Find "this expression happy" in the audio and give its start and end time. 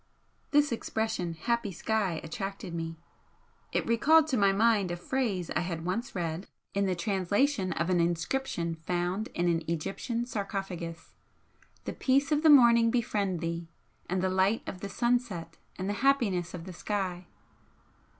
0.49-1.71